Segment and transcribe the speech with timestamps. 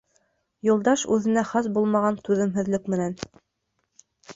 [0.69, 3.19] Юлдаш үҙенә хас булмаған түҙемһеҙлек менән: